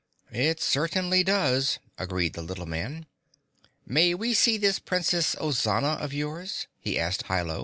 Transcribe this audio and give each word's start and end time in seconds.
"It 0.33 0.59
certainly 0.59 1.23
does," 1.23 1.77
agreed 1.95 2.33
the 2.33 2.41
little 2.41 2.65
man. 2.65 3.05
"May 3.85 4.15
we 4.15 4.33
see 4.33 4.57
this 4.57 4.79
Princess 4.79 5.35
Ozana 5.39 6.01
of 6.03 6.11
yours?" 6.11 6.65
he 6.79 6.97
asked 6.99 7.21
Hi 7.27 7.43
Lo. 7.43 7.59